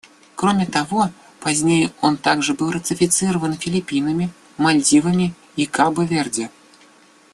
Кроме 0.35 0.65
того, 0.65 1.11
позднее 1.41 1.91
он 2.01 2.17
также 2.17 2.55
был 2.55 2.71
ратифицирован 2.71 3.53
Филиппинами, 3.55 4.31
Мальдивами 4.57 5.35
и 5.55 5.67
Кабо-Верде. 5.67 6.49